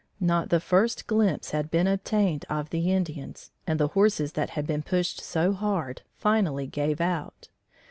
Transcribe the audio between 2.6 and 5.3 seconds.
the Indians, and the horses that had been pushed